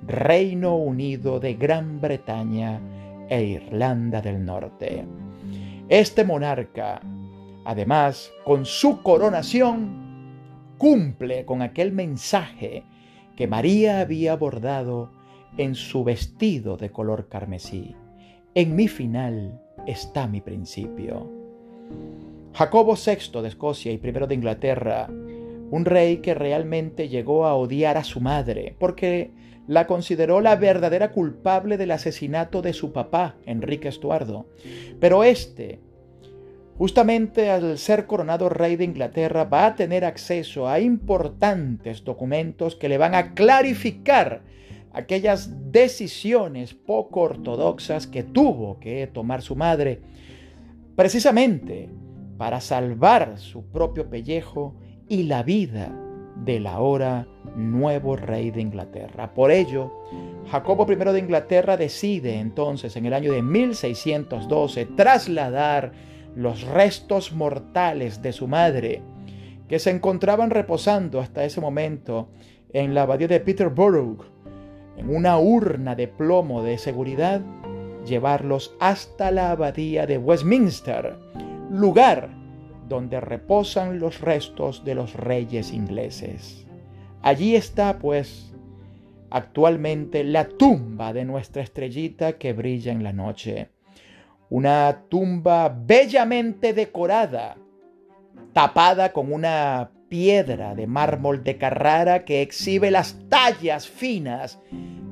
[0.06, 2.80] Reino Unido de Gran Bretaña
[3.28, 5.04] e Irlanda del Norte.
[5.88, 7.00] Este monarca,
[7.64, 10.10] además, con su coronación,
[10.78, 12.84] cumple con aquel mensaje
[13.36, 15.10] que María había bordado
[15.56, 17.94] en su vestido de color carmesí.
[18.54, 21.30] En mi final está mi principio.
[22.54, 27.96] Jacobo VI de Escocia y primero de Inglaterra, un rey que realmente llegó a odiar
[27.96, 29.30] a su madre, porque
[29.68, 34.46] la consideró la verdadera culpable del asesinato de su papá, Enrique Estuardo.
[34.98, 35.78] Pero este,
[36.80, 42.88] justamente al ser coronado rey de Inglaterra, va a tener acceso a importantes documentos que
[42.88, 44.40] le van a clarificar
[44.94, 50.00] aquellas decisiones poco ortodoxas que tuvo que tomar su madre,
[50.96, 51.90] precisamente
[52.38, 54.74] para salvar su propio pellejo
[55.06, 55.94] y la vida
[56.46, 59.34] del ahora nuevo rey de Inglaterra.
[59.34, 59.92] Por ello,
[60.50, 68.22] Jacobo I de Inglaterra decide entonces en el año de 1612 trasladar los restos mortales
[68.22, 69.02] de su madre,
[69.68, 72.28] que se encontraban reposando hasta ese momento
[72.72, 74.24] en la abadía de Peterborough,
[74.96, 77.40] en una urna de plomo de seguridad,
[78.04, 81.16] llevarlos hasta la abadía de Westminster,
[81.70, 82.30] lugar
[82.88, 86.66] donde reposan los restos de los reyes ingleses.
[87.22, 88.52] Allí está, pues,
[89.30, 93.68] actualmente la tumba de nuestra estrellita que brilla en la noche.
[94.50, 97.56] Una tumba bellamente decorada,
[98.52, 104.60] tapada con una piedra de mármol de Carrara que exhibe las tallas finas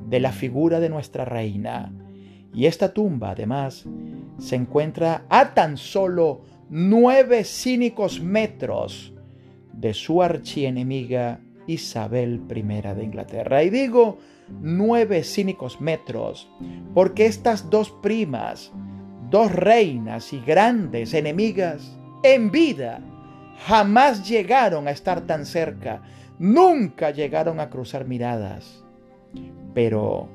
[0.09, 1.91] de la figura de nuestra reina.
[2.53, 3.85] Y esta tumba, además,
[4.37, 9.13] se encuentra a tan solo nueve cínicos metros
[9.71, 13.63] de su archienemiga Isabel I de Inglaterra.
[13.63, 14.17] Y digo
[14.61, 16.49] nueve cínicos metros
[16.93, 18.73] porque estas dos primas,
[19.29, 23.01] dos reinas y grandes enemigas, en vida
[23.65, 26.01] jamás llegaron a estar tan cerca,
[26.37, 28.83] nunca llegaron a cruzar miradas,
[29.73, 30.29] pero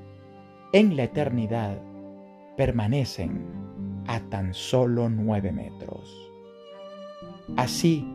[0.72, 1.78] en la eternidad
[2.57, 3.64] permanecen
[4.07, 6.12] a tan solo nueve metros.
[7.57, 8.07] Así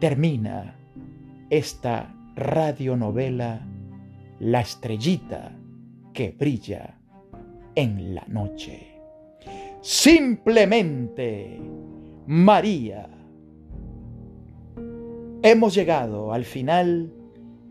[0.00, 0.76] termina
[1.50, 3.66] esta radionovela
[4.40, 5.52] La estrellita
[6.12, 6.94] que brilla
[7.74, 8.97] en la noche.
[9.90, 11.58] Simplemente
[12.26, 13.08] María
[15.42, 17.10] Hemos llegado al final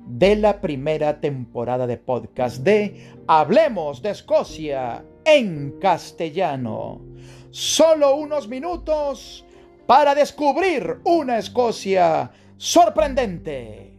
[0.08, 7.06] de la primera temporada de podcast de Hablemos de Escocia en castellano.
[7.52, 9.46] Solo unos minutos
[9.86, 13.94] para descubrir una Escocia sorprendente.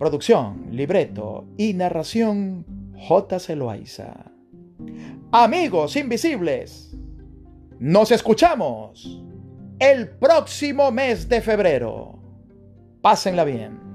[0.00, 3.38] Producción, libreto y narración J.
[3.38, 4.32] Celoaiza.
[5.30, 6.91] Amigos invisibles,
[7.82, 9.20] nos escuchamos
[9.80, 12.16] el próximo mes de febrero.
[13.00, 13.91] Pásenla bien.